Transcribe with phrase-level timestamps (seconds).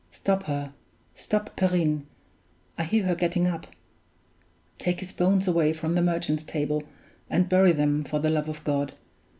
[0.09, 0.73] Stop her;
[1.13, 2.07] stop Perrine!
[2.75, 3.67] I hear her getting up.
[4.79, 6.81] Take his bones away from the Merchant's Table,
[7.29, 8.93] and bury them for the love of God!